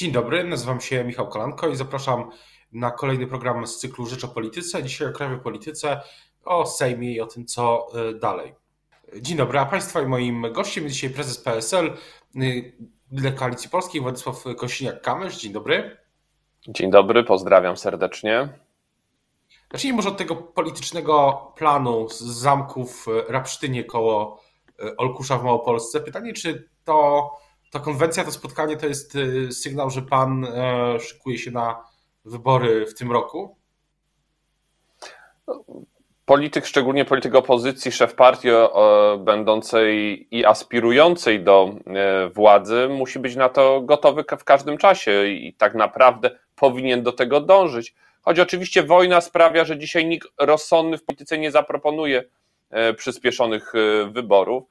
[0.00, 2.30] Dzień dobry, nazywam się Michał Kolanko i zapraszam
[2.72, 4.82] na kolejny program z cyklu Rzecz o Polityce.
[4.82, 6.00] Dzisiaj o krajowej polityce,
[6.44, 8.54] o Sejmie i o tym, co y, dalej.
[9.20, 11.96] Dzień dobry, a Państwa i moim gościem jest dzisiaj prezes PSL
[12.36, 15.40] y, Koalicji Polskiej Władysław Kosiniak-Kamysz.
[15.40, 15.96] Dzień dobry.
[16.68, 18.48] Dzień dobry, pozdrawiam serdecznie.
[19.72, 24.42] Zacznijmy może od tego politycznego planu z zamków Rapsztynie koło
[24.84, 26.00] y, Olkusza w Małopolsce.
[26.00, 27.30] Pytanie, czy to
[27.70, 31.84] ta konwencja, to spotkanie to jest y, sygnał, że pan e, szykuje się na
[32.24, 33.56] wybory w tym roku?
[36.24, 38.48] Polityk, szczególnie polityk opozycji, szef partii
[39.18, 45.54] będącej i aspirującej do e, władzy, musi być na to gotowy w każdym czasie i
[45.54, 47.94] tak naprawdę powinien do tego dążyć.
[48.22, 52.24] Choć oczywiście wojna sprawia, że dzisiaj nikt rozsądny w polityce nie zaproponuje
[52.70, 53.72] e, przyspieszonych
[54.12, 54.64] wyborów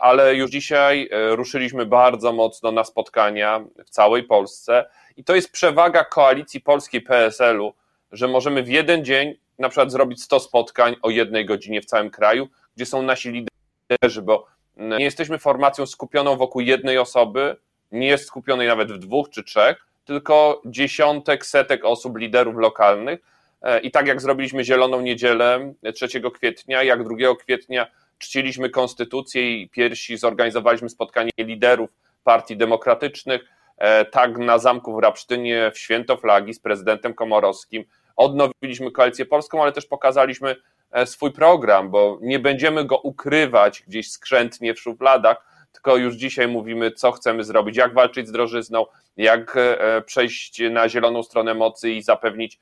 [0.00, 5.52] ale już dzisiaj e, ruszyliśmy bardzo mocno na spotkania w całej Polsce i to jest
[5.52, 7.74] przewaga koalicji polskiej PSL-u,
[8.12, 12.10] że możemy w jeden dzień na przykład zrobić 100 spotkań o jednej godzinie w całym
[12.10, 17.56] kraju, gdzie są nasi liderzy, bo nie jesteśmy formacją skupioną wokół jednej osoby,
[17.92, 23.20] nie jest skupionej nawet w dwóch czy trzech, tylko dziesiątek, setek osób, liderów lokalnych.
[23.62, 27.86] E, I tak jak zrobiliśmy Zieloną Niedzielę 3 kwietnia, jak 2 kwietnia
[28.18, 31.90] czciliśmy konstytucję i pierwsi zorganizowaliśmy spotkanie liderów
[32.24, 33.44] partii demokratycznych.
[33.78, 37.84] E, tak na zamku w Rapsztynie w Święto Flagi z prezydentem Komorowskim
[38.16, 40.56] odnowiliśmy koalicję polską, ale też pokazaliśmy
[40.90, 46.48] e, swój program, bo nie będziemy go ukrywać gdzieś skrzętnie w szufladach, tylko już dzisiaj
[46.48, 51.90] mówimy, co chcemy zrobić, jak walczyć z drożyzną, jak e, przejść na zieloną stronę mocy
[51.90, 52.58] i zapewnić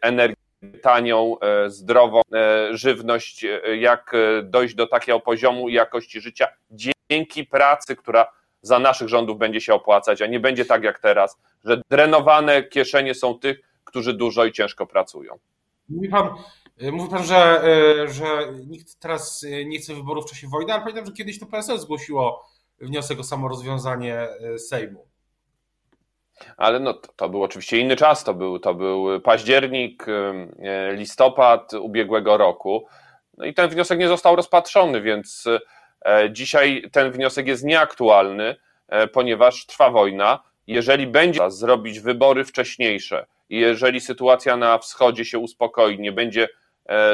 [0.00, 0.41] energię
[0.82, 6.48] tanią, e, zdrową e, żywność, e, jak dojść do takiego poziomu jakości życia
[7.10, 8.32] dzięki pracy, która
[8.62, 13.14] za naszych rządów będzie się opłacać, a nie będzie tak jak teraz, że drenowane kieszenie
[13.14, 15.38] są tych, którzy dużo i ciężko pracują.
[15.88, 16.28] Mówi pan,
[16.92, 17.62] mówi pan że,
[18.08, 21.78] że nikt teraz nie chce wyborów w czasie wojny, ale pamiętam, że kiedyś to PSL
[21.78, 22.44] zgłosiło
[22.80, 25.11] wniosek o samorozwiązanie Sejmu.
[26.56, 31.74] Ale no, to, to, był oczywiście inny czas, to był, to był październik, e, listopad
[31.74, 32.86] ubiegłego roku.
[33.38, 35.48] No i ten wniosek nie został rozpatrzony, więc
[36.04, 38.56] e, dzisiaj ten wniosek jest nieaktualny,
[38.88, 40.42] e, ponieważ trwa wojna.
[40.66, 46.48] Jeżeli będzie zrobić wybory wcześniejsze jeżeli sytuacja na wschodzie się uspokoi, nie będzie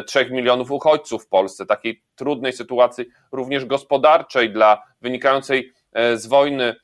[0.07, 5.73] 3 milionów uchodźców w Polsce, takiej trudnej sytuacji również gospodarczej dla wynikającej
[6.15, 6.75] z wojny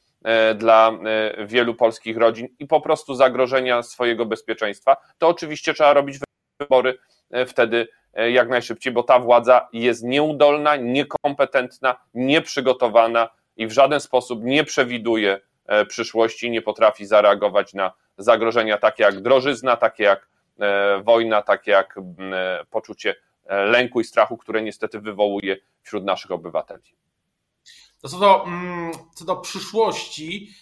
[0.54, 6.18] dla e, wielu polskich rodzin i po prostu zagrożenia swojego bezpieczeństwa, to oczywiście trzeba robić
[6.60, 6.98] wybory
[7.30, 7.88] e, wtedy
[8.32, 15.40] jak najszybciej, bo ta władza jest nieudolna, niekompetentna, nieprzygotowana i w żaden sposób nie przewiduje
[15.88, 20.28] przyszłości, nie potrafi zareagować na zagrożenia takie jak drożyzna, takie jak
[21.04, 21.94] wojna, takie jak
[22.70, 23.14] poczucie
[23.48, 26.96] lęku i strachu, które niestety wywołuje wśród naszych obywateli.
[28.04, 30.54] To co do, mm, co do przyszłości,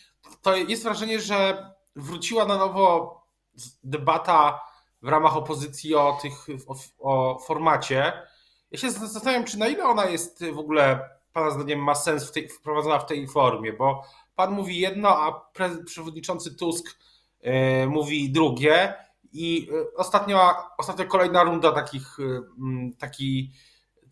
[0.42, 3.16] to jest wrażenie, że wróciła na nowo
[3.84, 4.60] debata
[5.03, 8.12] w ramach opozycji o, tych, o, o formacie.
[8.70, 12.32] Ja się zastanawiam, czy na ile ona jest w ogóle, Pana zdaniem, ma sens w
[12.32, 14.04] tej, wprowadzona w tej formie, bo
[14.34, 15.50] Pan mówi jedno, a
[15.86, 16.98] przewodniczący Tusk
[17.41, 17.53] yy,
[17.86, 18.94] mówi drugie.
[19.32, 23.53] I e, ostatnia, ostatnia kolejna runda takich, yy, taki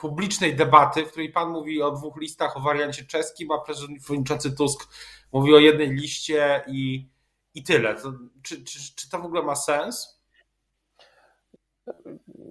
[0.00, 4.88] publicznej debaty, w której pan mówi o dwóch listach, o wariancie czeskim, a przewodniczący Tusk
[5.33, 7.09] mówi o jednej liście i,
[7.55, 7.94] i tyle.
[7.94, 8.12] To,
[8.43, 10.21] czy, czy, czy to w ogóle ma sens?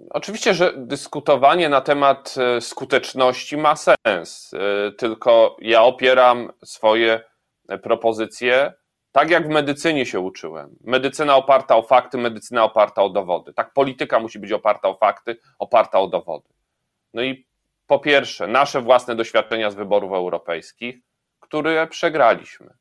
[0.10, 7.24] Oczywiście, że dyskutowanie na temat e, skuteczności ma sens, e, tylko ja opieram swoje
[7.84, 8.74] propozycje
[9.12, 10.76] tak, jak w medycynie się uczyłem.
[10.82, 13.54] Medycyna oparta o fakty, medycyna oparta o dowody.
[13.54, 16.59] Tak, polityka musi być oparta o fakty, oparta o dowody.
[17.14, 17.48] No i
[17.88, 20.96] po pierwsze, nasze własne doświadczenia z wyborów europejskich,
[21.40, 22.74] które przegraliśmy.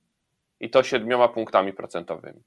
[0.61, 2.43] I to siedmioma punktami procentowymi.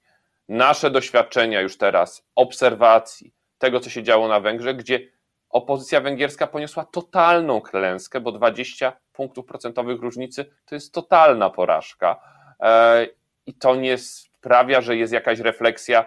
[0.49, 5.07] Nasze doświadczenia już teraz, obserwacji tego, co się działo na Węgrzech, gdzie
[5.49, 12.21] opozycja węgierska poniosła totalną klęskę, bo 20 punktów procentowych różnicy to jest totalna porażka.
[12.59, 13.07] E,
[13.45, 16.05] I to nie sprawia, że jest jakaś refleksja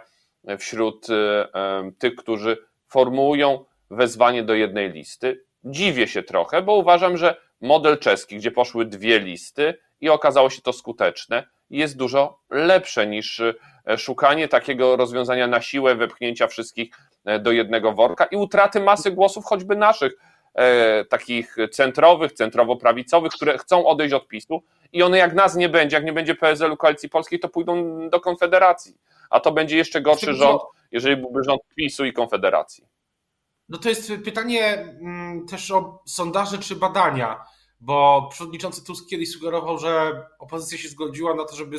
[0.59, 1.15] wśród e,
[1.55, 2.56] e, tych, którzy
[2.88, 8.84] formułują wezwanie do jednej listy dziwię się trochę, bo uważam, że model czeski, gdzie poszły
[8.84, 13.55] dwie listy i okazało się to skuteczne, jest dużo lepsze niż e,
[13.99, 19.44] szukanie takiego rozwiązania na siłę, wepchnięcia wszystkich e, do jednego worka i utraty masy głosów,
[19.44, 20.12] choćby naszych
[20.55, 24.62] e, takich centrowych, centrowo-prawicowych, które chcą odejść od PiSu
[24.93, 28.20] i one jak nas nie będzie, jak nie będzie PSL-u Koalicji Polskiej, to pójdą do
[28.20, 28.96] Konfederacji.
[29.31, 30.62] A to będzie jeszcze gorszy rząd,
[30.93, 32.87] jeżeli byłby rząd PiSu i Konfederacji.
[33.69, 37.44] No to jest pytanie mm, też o sondaże czy badania,
[37.81, 41.76] bo przewodniczący Tusk kiedyś sugerował, że opozycja się zgodziła na to, żeby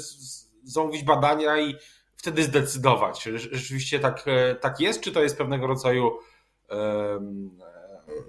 [0.63, 1.75] zamówić badania i
[2.17, 3.19] wtedy zdecydować.
[3.23, 6.11] Czy rzeczywiście tak, e, tak jest, czy to jest pewnego rodzaju
[6.69, 7.59] um,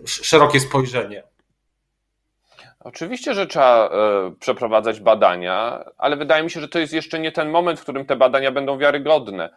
[0.07, 1.23] szerokie spojrzenie?
[2.81, 7.33] Oczywiście, że trzeba e, przeprowadzać badania, ale wydaje mi się, że to jest jeszcze nie
[7.33, 9.51] ten moment, w którym te badania będą wiarygodne.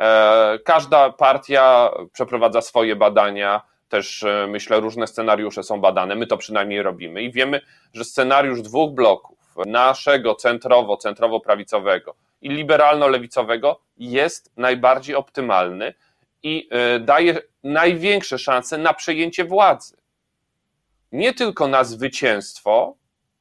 [0.00, 6.82] E, każda partia przeprowadza swoje badania, też myślę, różne scenariusze są badane, my to przynajmniej
[6.82, 7.60] robimy i wiemy,
[7.92, 15.94] że scenariusz dwóch bloków, naszego centrowo, centrowo-prawicowego i liberalno-lewicowego jest najbardziej optymalny
[16.42, 19.96] i e, daje największe szanse na przejęcie władzy.
[21.12, 22.96] Nie tylko na zwycięstwo,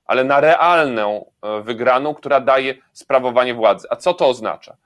[0.06, 3.88] ale na realną e, wygraną, która daje sprawowanie władzy.
[3.90, 4.78] A co to oznacza?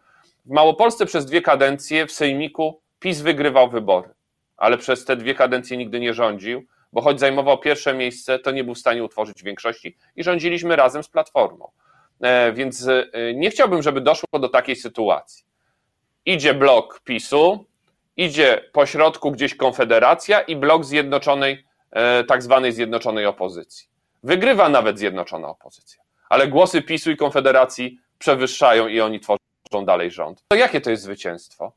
[0.47, 4.09] W Małopolsce przez dwie kadencje w Sejmiku PiS wygrywał wybory,
[4.57, 6.63] ale przez te dwie kadencje nigdy nie rządził,
[6.93, 11.03] bo choć zajmował pierwsze miejsce, to nie był w stanie utworzyć większości i rządziliśmy razem
[11.03, 11.71] z Platformą.
[12.21, 15.45] E, więc e, nie chciałbym, żeby doszło do takiej sytuacji.
[16.25, 17.65] Idzie blok PiSu,
[18.17, 23.87] idzie po środku gdzieś Konfederacja i blok zjednoczonej, e, tak zwanej zjednoczonej opozycji.
[24.23, 29.46] Wygrywa nawet zjednoczona opozycja, ale głosy PiSu i Konfederacji przewyższają i oni tworzą
[29.85, 30.43] dalej rząd.
[30.47, 31.71] To jakie to jest zwycięstwo?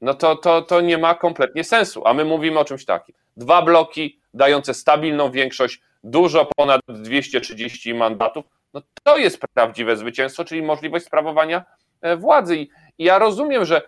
[0.00, 3.14] No to, to, to nie ma kompletnie sensu, a my mówimy o czymś takim.
[3.36, 8.44] Dwa bloki dające stabilną większość, dużo ponad 230 mandatów,
[8.74, 11.64] no to jest prawdziwe zwycięstwo, czyli możliwość sprawowania
[12.00, 12.56] e, władzy.
[12.56, 12.68] I
[12.98, 13.82] ja rozumiem, że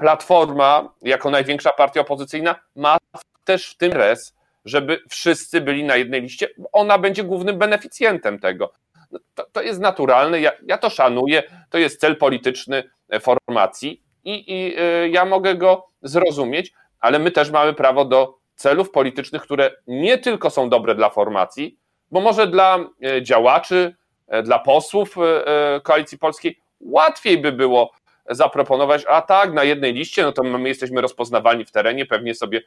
[0.00, 2.98] Platforma, jako największa partia opozycyjna, ma
[3.44, 4.34] też w tym res,
[4.64, 6.48] żeby wszyscy byli na jednej liście.
[6.72, 8.72] Ona będzie głównym beneficjentem tego.
[9.10, 14.02] No to, to, jest naturalne, ja, ja, to szanuję, to jest cel polityczny e, formacji
[14.24, 19.42] i, i y, ja mogę go zrozumieć, ale my też mamy prawo do celów politycznych,
[19.42, 21.78] które nie tylko są dobre dla formacji,
[22.10, 22.78] bo może dla
[23.22, 23.94] działaczy,
[24.30, 27.92] E, dla posłów e, e, Koalicji Polskiej łatwiej by było
[28.30, 32.62] zaproponować, a tak, na jednej liście, no to my jesteśmy rozpoznawalni w terenie, pewnie sobie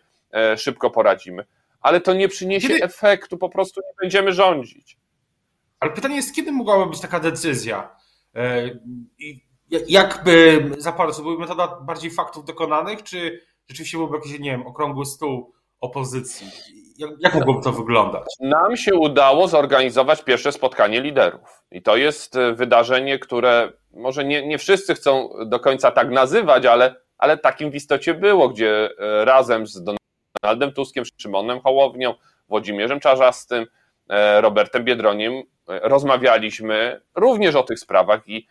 [0.57, 1.45] szybko poradzimy.
[1.81, 2.83] Ale to nie przyniesie kiedy...
[2.83, 4.97] efektu, po prostu nie będziemy rządzić.
[5.83, 7.95] Ale pytanie jest, kiedy mogłaby być taka decyzja?
[9.19, 9.41] I
[9.87, 15.05] jakby zaparł, to była metoda bardziej faktów dokonanych, czy rzeczywiście byłby jakiś, nie wiem, okrągły
[15.05, 16.47] stół opozycji?
[16.97, 18.23] Jak, jak mogłoby to wyglądać?
[18.39, 21.63] Nam się udało zorganizować pierwsze spotkanie liderów.
[21.71, 26.65] I to jest e, wydarzenie, które może nie, nie wszyscy chcą do końca tak nazywać,
[26.65, 29.83] ale, ale takim w istocie było, gdzie e, razem z
[30.43, 32.13] Donaldem Tuskiem, Szymonem Hołownią,
[32.49, 33.67] Włodzimierzem Czarzastym, e,
[34.41, 38.47] Robertem Biedroniem rozmawialiśmy również o tych sprawach i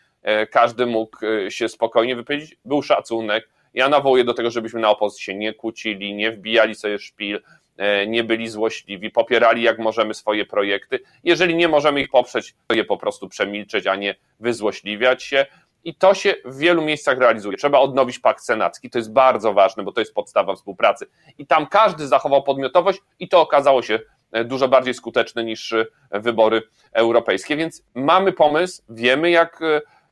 [0.50, 1.16] każdy mógł
[1.49, 2.56] się spokojnie wypowiedzieć.
[2.64, 3.49] Był szacunek.
[3.75, 7.40] Ja nawołuję do tego, żebyśmy na opozycji się nie kłócili, nie wbijali sobie szpil,
[7.76, 11.00] E, nie byli złośliwi, popierali jak możemy swoje projekty.
[11.25, 15.46] Jeżeli nie możemy ich poprzeć, to je po prostu przemilczeć, a nie wyzłośliwiać się.
[15.84, 17.56] I to się w wielu miejscach realizuje.
[17.56, 21.06] Trzeba odnowić pakt senacki, to jest bardzo ważne, bo to jest podstawa współpracy.
[21.38, 24.00] I tam każdy zachował podmiotowość i to okazało się e,
[24.44, 26.62] dużo bardziej skuteczne niż e, wybory
[26.93, 27.56] europejskie.
[27.56, 29.61] Więc mamy pomysł, wiemy jak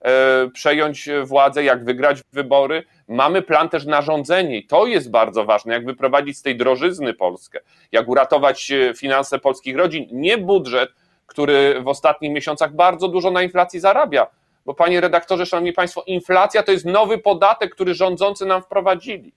[0.05, 2.85] E, przejąć władzę, jak wygrać wybory.
[3.09, 7.15] Mamy plan też na rządzenie i to jest bardzo ważne, jak wyprowadzić z tej drożyzny
[7.15, 7.61] Polskę,
[7.93, 10.07] jak uratować e, finanse polskich rodzin.
[10.13, 10.91] Nie budżet,
[11.27, 14.27] który w ostatnich miesiącach bardzo dużo na inflacji zarabia.
[14.67, 19.33] Bo panie redaktorze, szanowni państwo, inflacja to jest nowy podatek, który rządzący nam wprowadzili.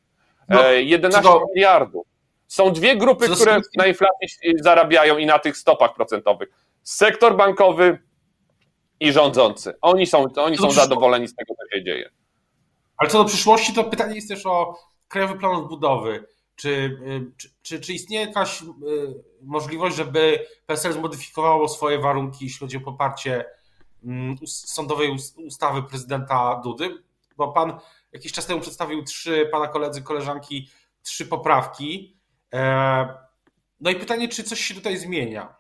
[0.50, 1.46] No, 11 e, to...
[1.55, 2.08] miliardów.
[2.53, 4.27] Są dwie grupy, które na inflacji
[4.62, 6.50] zarabiają i na tych stopach procentowych.
[6.83, 8.00] Sektor bankowy,
[9.00, 9.74] i rządzący.
[9.81, 12.10] Oni są, oni są zadowoleni z tego, co się dzieje.
[12.98, 16.27] Ale co do przyszłości, to pytanie jest też o Krajowy Plan Odbudowy.
[16.55, 18.65] Czy, y, czy, czy, czy istnieje jakaś y,
[19.41, 23.45] możliwość, żeby PSL zmodyfikowało swoje warunki, jeśli chodzi o poparcie
[24.03, 27.03] mm, sądowej ustawy prezydenta Dudy?
[27.38, 27.79] Bo pan
[28.12, 30.69] jakiś czas temu przedstawił trzy, pana koledzy, koleżanki,
[31.03, 32.12] trzy poprawki.
[32.53, 33.07] E,
[33.81, 35.55] no i pytanie, czy coś się tutaj zmienia?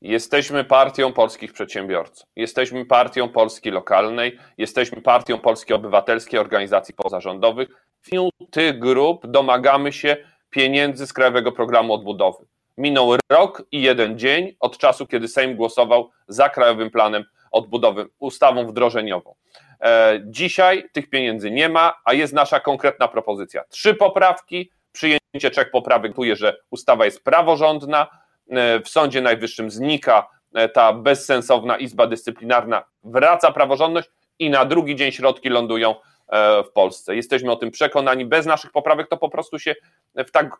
[0.00, 7.68] Jesteśmy partią polskich przedsiębiorców, jesteśmy partią Polski lokalnej, jesteśmy partią Polskiej Obywatelskiej, organizacji pozarządowych.
[8.02, 8.10] W
[8.50, 10.16] tych grup domagamy się
[10.50, 12.44] pieniędzy z Krajowego Programu Odbudowy.
[12.78, 18.66] Minął rok i jeden dzień od czasu, kiedy Sejm głosował za Krajowym Planem Odbudowy, ustawą
[18.66, 19.34] wdrożeniową.
[19.80, 23.64] E, dzisiaj tych pieniędzy nie ma, a jest nasza konkretna propozycja.
[23.68, 24.70] Trzy poprawki,
[25.30, 28.06] przyjęcie trzech poprawek powoduje, że ustawa jest praworządna,
[28.84, 30.28] w Sądzie Najwyższym znika
[30.74, 35.94] ta bezsensowna Izba Dyscyplinarna, wraca praworządność i na drugi dzień środki lądują
[36.66, 37.16] w Polsce.
[37.16, 38.24] Jesteśmy o tym przekonani.
[38.24, 39.74] Bez naszych poprawek to po prostu się
[40.16, 40.56] w tak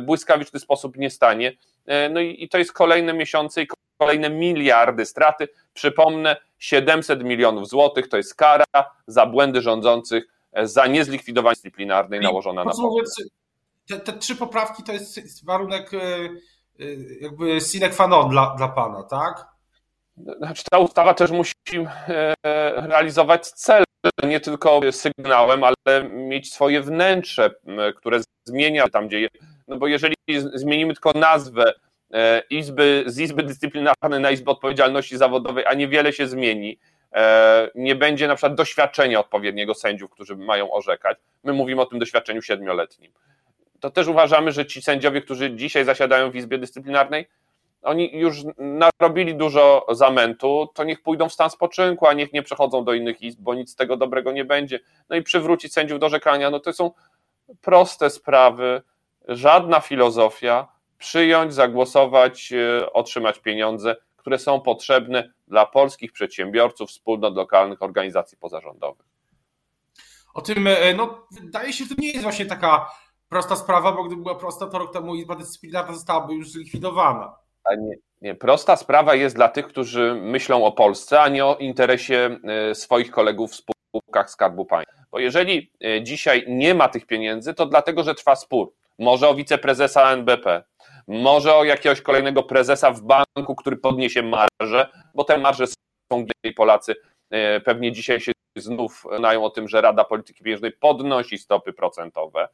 [0.00, 1.52] błyskawiczny sposób nie stanie.
[2.10, 3.66] No i to jest kolejne miesiące i
[3.98, 5.48] kolejne miliardy straty.
[5.72, 8.64] Przypomnę, 700 milionów złotych to jest kara
[9.06, 10.24] za błędy rządzących,
[10.62, 13.22] za niezlikwidowanie dyscyplinarnej nałożona na Polskę.
[13.88, 16.84] Te, te, trzy poprawki to jest warunek e, e,
[17.20, 19.46] jakby sine qua non dla, dla pana, tak?
[20.16, 21.54] Znaczy, ta ustawa też musi
[22.08, 22.34] e,
[22.88, 23.84] realizować cel,
[24.24, 27.50] nie tylko sygnałem, ale mieć swoje wnętrze,
[27.96, 29.28] które zmienia tam, gdzie.
[29.68, 30.14] No bo jeżeli
[30.54, 31.72] zmienimy tylko nazwę
[32.50, 36.78] izby, z Izby Dyscyplinarnej na Izbę Odpowiedzialności Zawodowej, a niewiele się zmieni.
[37.74, 41.18] Nie będzie na przykład doświadczenia odpowiedniego sędziów, którzy mają orzekać.
[41.44, 43.12] My mówimy o tym doświadczeniu siedmioletnim.
[43.80, 47.26] To też uważamy, że ci sędziowie, którzy dzisiaj zasiadają w Izbie Dyscyplinarnej,
[47.82, 52.84] oni już narobili dużo zamętu, to niech pójdą w stan spoczynku, a niech nie przechodzą
[52.84, 54.80] do innych izb, bo nic z tego dobrego nie będzie.
[55.08, 56.90] No i przywrócić sędziów do orzekania, no to są
[57.60, 58.82] proste sprawy,
[59.28, 60.68] żadna filozofia,
[60.98, 69.06] przyjąć, zagłosować, e, otrzymać pieniądze, które są potrzebne dla polskich przedsiębiorców, wspólnot lokalnych, organizacji pozarządowych.
[70.34, 72.90] O tym, e, no, wydaje się, że to nie jest właśnie taka
[73.30, 77.36] prosta sprawa, bo gdyby była prosta, to rok temu Izba Dyscyplinarna zostałaby już zlikwidowana.
[77.64, 81.56] A nie, nie, prosta sprawa jest dla tych, którzy myślą o Polsce, a nie o
[81.56, 84.94] interesie e, swoich kolegów w spółkach Skarbu Państwa.
[85.10, 85.72] Bo jeżeli
[86.02, 88.72] dzisiaj nie ma tych pieniędzy, to dlatego, że trwa spór.
[88.98, 90.64] Może o wiceprezesa NBP,
[91.08, 96.52] może o jakiegoś kolejnego prezesa w banku, który podniesie marże, bo te marże są i
[96.52, 96.94] Polacy
[97.30, 102.42] e, pewnie dzisiaj się znów znają o tym, że Rada Polityki Pieniężnej podnosi stopy procentowe,
[102.42, 102.48] e,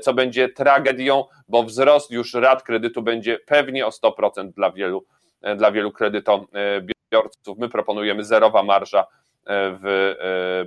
[0.00, 5.06] co będzie tragedią, bo wzrost już rat kredytu będzie pewnie o 100% dla wielu,
[5.42, 7.58] e, dla wielu kredytobiorców.
[7.58, 9.06] My proponujemy zerowa marża
[9.48, 10.14] w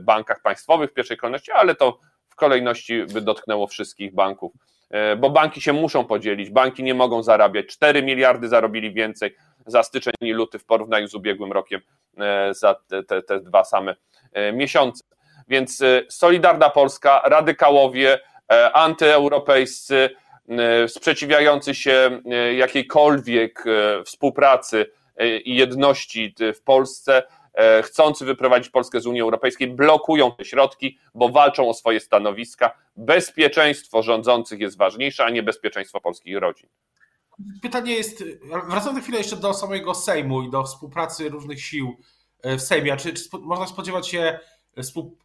[0.01, 1.99] bankach państwowych w pierwszej kolejności, ale to
[2.29, 4.51] w kolejności by dotknęło wszystkich banków
[4.89, 7.65] E, bo banki się muszą podzielić, banki nie mogą zarabiać.
[7.65, 9.35] 4 miliardy zarobili więcej
[9.65, 11.81] za styczeń i luty w porównaniu z ubiegłym rokiem
[12.17, 13.95] e, za te, te, te dwa same
[14.33, 15.03] e, miesiące.
[15.47, 18.19] Więc Solidarna Polska, radykałowie,
[18.73, 20.09] antyeuropejscy,
[20.87, 22.21] sprzeciwiający się
[22.57, 23.63] jakiejkolwiek
[24.05, 24.85] współpracy
[25.45, 27.23] i jedności w Polsce,
[27.59, 32.71] E, chcący wyprowadzić Polskę z Unii Europejskiej, blokują te środki, bo walczą o swoje stanowiska.
[32.95, 36.69] Bezpieczeństwo rządzących jest ważniejsze, a nie bezpieczeństwo polskich rodzin.
[37.61, 38.23] Pytanie jest,
[38.69, 41.97] wracam na chwilę jeszcze do samego Sejmu i do współpracy różnych sił
[42.43, 42.97] e, w Sejmie.
[42.97, 44.39] Czy, czy można spodziewać się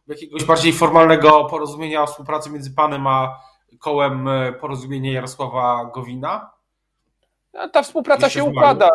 [0.07, 3.39] jakiegoś bardziej formalnego porozumienia o współpracy między panem a
[3.79, 6.51] kołem e, porozumienia Jarosława Gowina?
[7.71, 8.89] Ta współpraca się układa.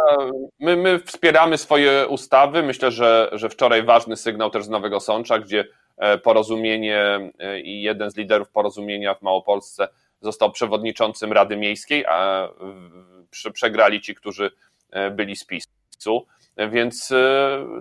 [0.59, 2.62] My, my wspieramy swoje ustawy.
[2.62, 5.64] Myślę, że, że wczoraj ważny sygnał też z Nowego Sącza, gdzie
[5.97, 9.88] e, porozumienie e, i jeden z liderów porozumienia w Małopolsce
[10.21, 12.49] został przewodniczącym Rady Miejskiej, a
[13.52, 14.50] przegrali ci, którzy
[15.12, 16.26] byli z PiSu.
[16.57, 17.12] Więc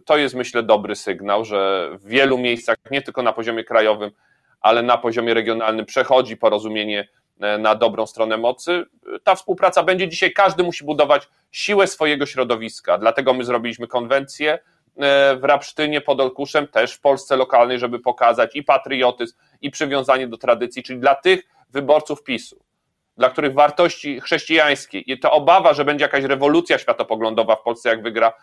[0.05, 4.11] to jest myślę dobry sygnał, że w wielu miejscach, nie tylko na poziomie krajowym,
[4.61, 7.07] ale na poziomie regionalnym przechodzi porozumienie
[7.39, 8.85] E, na dobrą stronę mocy.
[9.23, 12.97] Ta współpraca będzie dzisiaj, każdy musi budować siłę swojego środowiska.
[12.97, 14.59] Dlatego my zrobiliśmy konwencję e,
[15.35, 20.37] w Rapsztynie pod Olkuszem, też w Polsce lokalnej, żeby pokazać i patriotyzm, i przywiązanie do
[20.37, 22.59] tradycji, czyli dla tych wyborców PiSu,
[23.17, 28.03] dla których wartości chrześcijańskie i to obawa, że będzie jakaś rewolucja światopoglądowa w Polsce, jak
[28.03, 28.33] wygra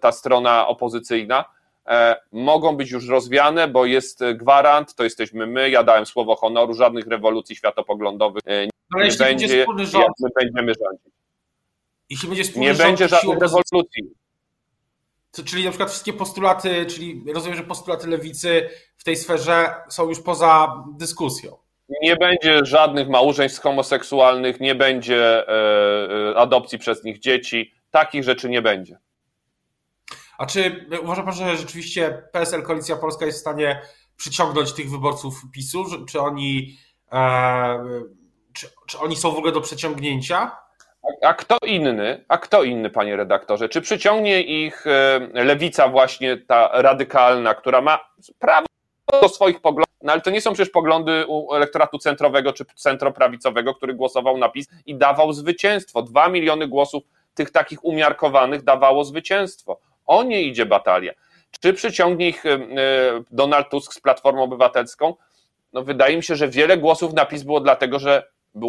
[0.00, 1.44] ta strona opozycyjna,
[1.86, 6.74] E, mogą być już rozwiane, bo jest gwarant, to jesteśmy my, ja dałem słowo honoru,
[6.74, 11.14] żadnych rewolucji światopoglądowych e, nie Ale będzie, będzie jak my będziemy rządzić.
[12.10, 14.14] Jeśli będzie wspólny nie rząd, będzie żadnych rewolucji.
[15.44, 20.20] Czyli na przykład wszystkie postulaty, czyli rozumiem, że postulaty lewicy w tej sferze są już
[20.20, 21.56] poza dyskusją.
[22.02, 27.74] Nie będzie żadnych małżeństw homoseksualnych, nie będzie e, adopcji przez nich dzieci.
[27.90, 28.98] Takich rzeczy nie będzie.
[30.38, 33.80] A czy uważa pan, że rzeczywiście PSL Koalicja Polska jest w stanie
[34.16, 35.84] przyciągnąć tych wyborców PiSu?
[36.06, 36.78] Czy oni,
[37.12, 37.84] e,
[38.52, 40.56] czy, czy oni są w ogóle do przeciągnięcia?
[41.22, 43.68] A kto inny, a kto inny, panie redaktorze?
[43.68, 47.98] Czy przyciągnie ich e, lewica właśnie ta radykalna, która ma
[48.38, 48.66] prawo
[49.22, 53.74] do swoich poglądów, no ale to nie są przecież poglądy u elektoratu centrowego czy centroprawicowego,
[53.74, 56.02] który głosował na PiS i dawał zwycięstwo.
[56.02, 57.02] Dwa miliony głosów
[57.34, 59.80] tych takich umiarkowanych dawało zwycięstwo.
[60.06, 61.12] O nie idzie batalia.
[61.60, 62.58] Czy przyciągnie ich e,
[63.30, 65.14] Donald Tusk z Platformą Obywatelską?
[65.72, 68.68] No wydaje mi się, że wiele głosów na PiS było dlatego, że był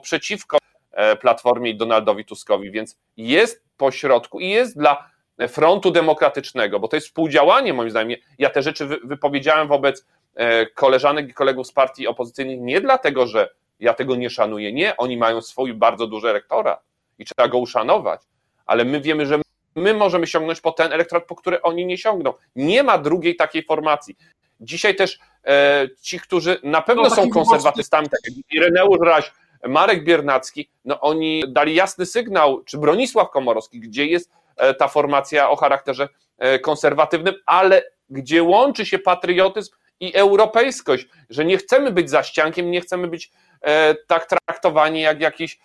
[0.00, 0.58] przeciwko
[0.92, 5.10] e, Platformie i Donaldowi Tuskowi, więc jest pośrodku i jest dla
[5.48, 8.20] frontu demokratycznego, bo to jest współdziałanie moim zdaniem.
[8.38, 13.48] Ja te rzeczy wypowiedziałem wobec e, koleżanek i kolegów z partii opozycyjnych nie dlatego, że
[13.80, 14.72] ja tego nie szanuję.
[14.72, 16.82] Nie, oni mają swój bardzo duży elektorat
[17.18, 18.20] i trzeba go uszanować,
[18.66, 19.40] ale my wiemy, że
[19.78, 22.34] my możemy sięgnąć po ten elektorat, po który oni nie sięgną.
[22.56, 24.16] Nie ma drugiej takiej formacji.
[24.60, 29.32] Dzisiaj też e, ci, którzy na pewno no, są konserwatystami, tak jak Ireneusz Raś,
[29.66, 35.50] Marek Biernacki, no oni dali jasny sygnał, czy Bronisław Komorowski, gdzie jest e, ta formacja
[35.50, 36.08] o charakterze
[36.38, 42.70] e, konserwatywnym, ale gdzie łączy się patriotyzm i europejskość, że nie chcemy być za ściankiem,
[42.70, 43.30] nie chcemy być
[43.60, 45.58] e, tak traktowani jak jakiś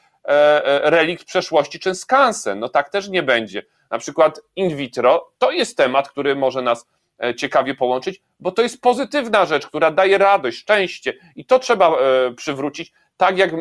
[0.84, 2.60] relikt przeszłości czy skansen.
[2.60, 3.64] No tak też nie będzie.
[3.94, 6.86] Na przykład in vitro to jest temat, który może nas
[7.24, 11.90] E, ciekawie połączyć, bo to jest pozytywna rzecz, która daje radość, szczęście i to trzeba
[11.90, 13.52] e, przywrócić, tak jak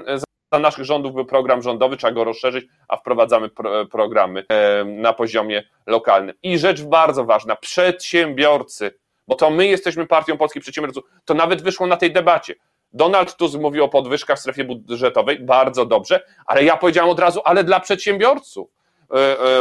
[0.53, 5.12] za naszych rządów był program rządowy, trzeba go rozszerzyć, a wprowadzamy pro, programy e, na
[5.12, 6.37] poziomie lokalnym.
[6.43, 8.99] I rzecz bardzo ważna, przedsiębiorcy,
[9.29, 12.55] bo to my jesteśmy partią polskich przedsiębiorców, to nawet wyszło na tej debacie.
[12.93, 17.41] Donald Tusk mówił o podwyżkach w strefie budżetowej, bardzo dobrze, ale ja powiedziałem od razu,
[17.45, 18.69] ale dla przedsiębiorców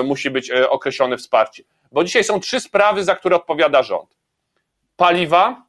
[0.03, 4.17] musi być określone wsparcie bo dzisiaj są trzy sprawy, za które odpowiada rząd:
[4.95, 5.65] paliwa,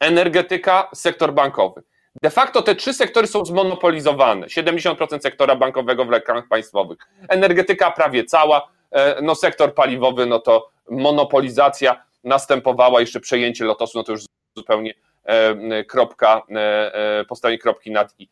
[0.00, 1.82] energetyka, sektor bankowy.
[2.22, 4.46] De facto te trzy sektory są zmonopolizowane.
[4.46, 10.70] 70% sektora bankowego w lekach państwowych, energetyka prawie cała, e, no sektor paliwowy, no to
[10.90, 14.24] monopolizacja następowała, jeszcze przejęcie lotosu, no to już
[14.56, 18.28] zupełnie e, kropka, e, postawienie kropki nad i.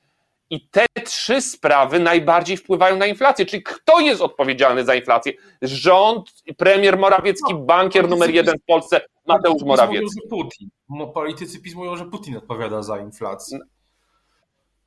[0.52, 3.46] I te trzy sprawy najbardziej wpływają na inflację.
[3.46, 5.32] Czyli kto jest odpowiedzialny za inflację?
[5.62, 10.20] Rząd, premier Morawiecki, no, bankier numer jeden w Polsce, Mateusz Morawiecki.
[10.30, 10.68] Mówią, Putin.
[11.14, 13.58] Politycy PiS mówią, że Putin odpowiada za inflację.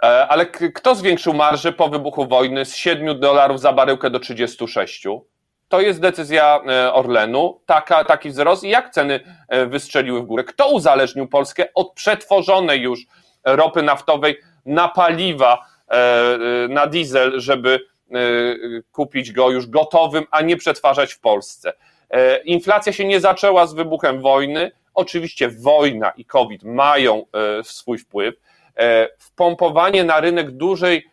[0.03, 5.07] E, ale kto zwiększył marże po wybuchu wojny z 7 dolarów za baryłkę do 36?
[5.69, 10.43] To jest decyzja e, Orlenu, taka, taki wzrost i jak ceny e, wystrzeliły w górę.
[10.43, 13.05] Kto uzależnił Polskę od przetworzonej już
[13.45, 17.79] ropy naftowej na paliwa, e, e, na diesel, żeby
[18.11, 18.17] e,
[18.91, 21.73] kupić go już gotowym, a nie przetwarzać w Polsce.
[22.45, 24.71] Inflacja się nie zaczęła z wybuchem wojny.
[24.93, 27.25] Oczywiście wojna i COVID mają
[27.63, 28.35] swój wpływ.
[29.17, 31.09] Wpompowanie na rynek dużej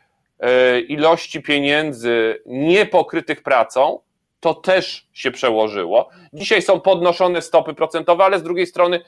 [0.88, 4.00] ilości pieniędzy niepokrytych pracą,
[4.40, 6.08] to też się przełożyło.
[6.32, 9.00] Dzisiaj są podnoszone stopy procentowe, ale z drugiej strony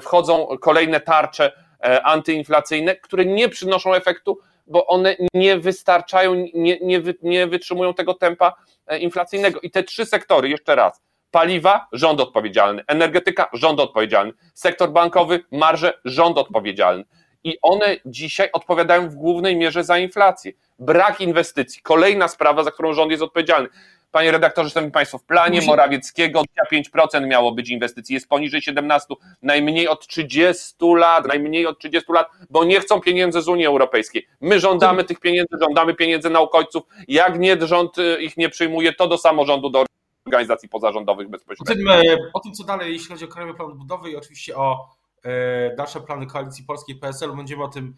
[0.00, 7.46] wchodzą kolejne tarcze antyinflacyjne, które nie przynoszą efektu, bo one nie wystarczają, nie, nie, nie
[7.46, 8.54] wytrzymują tego tempa
[8.86, 9.60] e, inflacyjnego.
[9.60, 16.00] I te trzy sektory, jeszcze raz, paliwa, rząd odpowiedzialny, energetyka, rząd odpowiedzialny, sektor bankowy, marże,
[16.04, 17.04] rząd odpowiedzialny.
[17.44, 20.52] I one dzisiaj odpowiadają w głównej mierze za inflację.
[20.78, 23.68] Brak inwestycji, kolejna sprawa, za którą rząd jest odpowiedzialny.
[24.12, 25.68] Panie redaktorze, szanowni państwo, w planie Musi...
[25.68, 32.12] Morawieckiego 5% miało być inwestycji, jest poniżej 17, najmniej od 30 lat, najmniej od 30
[32.12, 34.26] lat, bo nie chcą pieniędzy z Unii Europejskiej.
[34.40, 36.82] My żądamy tych pieniędzy, żądamy pieniędzy na uchodźców.
[37.08, 39.84] Jak nie rząd y, ich nie przyjmuje, to do samorządu, do
[40.26, 41.92] organizacji pozarządowych bezpośrednio.
[41.92, 44.56] O tym, e, o tym co dalej, jeśli chodzi o Krajowy Plan Budowy i oczywiście
[44.56, 44.88] o
[45.24, 47.94] e, dalsze plany Koalicji Polskiej PSL, będziemy o tym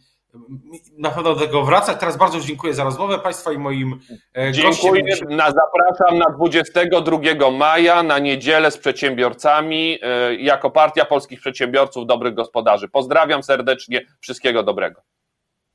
[0.98, 2.00] na pewno do tego wracać.
[2.00, 4.00] Teraz bardzo dziękuję za rozmowę Państwa i moim
[4.36, 5.02] e, Dziękuję.
[5.02, 5.28] Gościem.
[5.28, 12.34] Na, zapraszam na 22 maja na niedzielę z przedsiębiorcami e, jako Partia Polskich Przedsiębiorców Dobrych
[12.34, 12.88] Gospodarzy.
[12.88, 14.06] Pozdrawiam serdecznie.
[14.20, 15.02] Wszystkiego dobrego.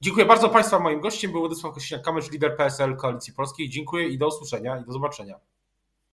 [0.02, 0.80] Dziękuję bardzo Państwa.
[0.80, 3.70] Moim gościem był Władysław Kośniak-Kamysz, lider PSL Koalicji Polskiej.
[3.70, 5.40] Dziękuję i do usłyszenia i do zobaczenia.